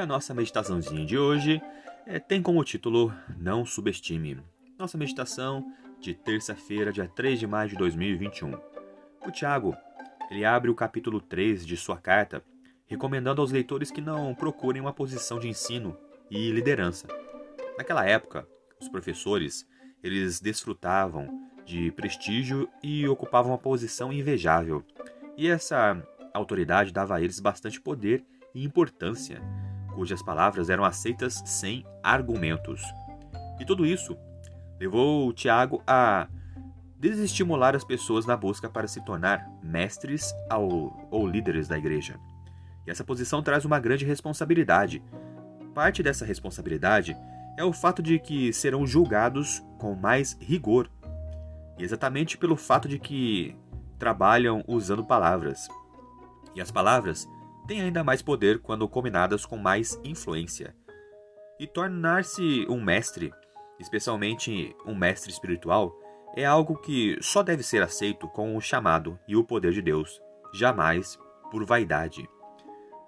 [0.00, 1.60] A nossa meditaçãozinha de hoje
[2.06, 4.40] é, tem como título Não Subestime.
[4.78, 5.62] Nossa meditação
[6.00, 8.58] de terça-feira, dia 3 de maio de 2021.
[9.26, 9.76] O Tiago,
[10.30, 12.42] ele abre o capítulo 3 de sua carta,
[12.86, 15.94] recomendando aos leitores que não procurem uma posição de ensino
[16.30, 17.06] e liderança.
[17.76, 18.48] Naquela época,
[18.80, 19.68] os professores,
[20.02, 24.82] eles desfrutavam de prestígio e ocupavam uma posição invejável.
[25.36, 29.42] E essa autoridade dava a eles bastante poder e importância
[30.00, 32.82] cujas palavras eram aceitas sem argumentos.
[33.60, 34.16] E tudo isso
[34.78, 36.26] levou Tiago a
[36.98, 42.18] desestimular as pessoas na busca para se tornar mestres ou, ou líderes da igreja.
[42.86, 45.02] E essa posição traz uma grande responsabilidade.
[45.74, 47.14] Parte dessa responsabilidade
[47.58, 50.90] é o fato de que serão julgados com mais rigor,
[51.78, 53.54] exatamente pelo fato de que
[53.98, 55.68] trabalham usando palavras.
[56.54, 57.28] E as palavras
[57.70, 60.74] têm ainda mais poder quando combinadas com mais influência.
[61.56, 63.32] E tornar-se um mestre,
[63.78, 65.96] especialmente um mestre espiritual,
[66.34, 70.20] é algo que só deve ser aceito com o chamado e o poder de Deus,
[70.52, 71.16] jamais
[71.48, 72.28] por vaidade.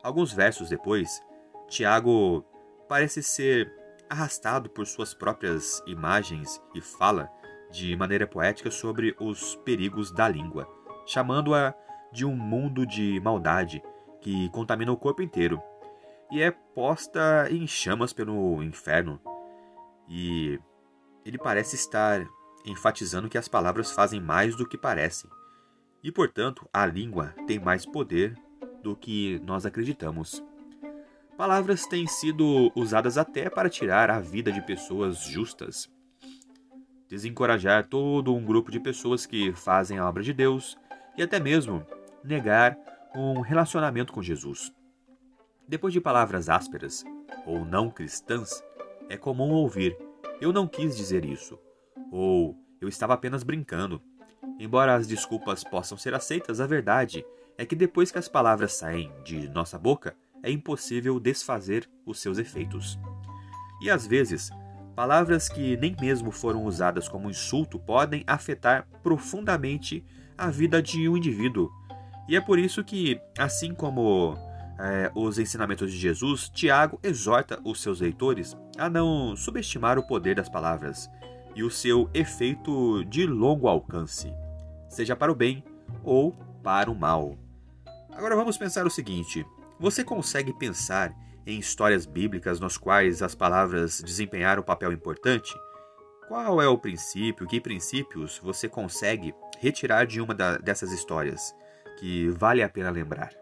[0.00, 1.20] Alguns versos depois,
[1.66, 2.47] Tiago
[2.88, 3.69] parece ser
[4.08, 7.28] arrastado por suas próprias imagens e fala
[7.72, 10.69] de maneira poética sobre os perigos da língua,
[11.04, 11.75] chamando-a
[12.12, 13.82] de um mundo de maldade
[14.22, 15.60] que contamina o corpo inteiro
[16.31, 19.21] e é posta em chamas pelo inferno.
[20.09, 20.59] E
[21.27, 22.27] ele parece estar
[22.65, 25.31] enfatizando que as palavras fazem mais do que parecem.
[26.03, 28.34] E, portanto, a língua tem mais poder
[28.82, 30.43] do que nós acreditamos.
[31.37, 35.91] Palavras têm sido usadas até para tirar a vida de pessoas justas,
[37.09, 40.78] desencorajar todo um grupo de pessoas que fazem a obra de Deus
[41.16, 41.87] e até mesmo
[42.25, 42.77] negar
[43.15, 44.73] um relacionamento com Jesus.
[45.69, 47.05] Depois de palavras ásperas
[47.47, 48.62] ou não cristãs,
[49.09, 49.97] é comum ouvir:
[50.41, 51.59] Eu não quis dizer isso,
[52.11, 54.03] ou Eu estava apenas brincando.
[54.59, 57.25] Embora as desculpas possam ser aceitas, a verdade
[57.56, 62.39] é que depois que as palavras saem de nossa boca, é impossível desfazer os seus
[62.39, 62.99] efeitos.
[63.81, 64.50] E às vezes,
[64.97, 70.05] palavras que nem mesmo foram usadas como insulto podem afetar profundamente
[70.37, 71.71] a vida de um indivíduo
[72.28, 74.37] e é por isso que, assim como
[74.78, 80.37] é, os ensinamentos de Jesus, Tiago exorta os seus leitores a não subestimar o poder
[80.37, 81.11] das palavras
[81.55, 84.32] e o seu efeito de longo alcance,
[84.88, 85.65] seja para o bem
[86.03, 86.32] ou
[86.62, 87.37] para o mal.
[88.11, 89.44] Agora vamos pensar o seguinte:
[89.78, 91.12] você consegue pensar
[91.47, 95.53] em histórias bíblicas nas quais as palavras desempenharam um papel importante?
[96.28, 101.55] Qual é o princípio, que princípios você consegue retirar de uma da, dessas histórias?
[102.02, 103.41] Que vale a pena lembrar.